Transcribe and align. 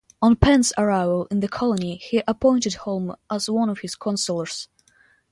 On 0.19 0.35
Penn's 0.35 0.73
arrival 0.79 1.27
in 1.29 1.41
the 1.41 1.47
colony, 1.47 1.97
he 1.97 2.23
appointed 2.27 2.73
Holme 2.73 3.15
as 3.29 3.51
one 3.51 3.69
of 3.69 3.81
his 3.81 3.93
councilors. 3.93 4.67